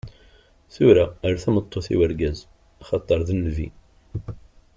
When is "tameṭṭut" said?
1.43-1.87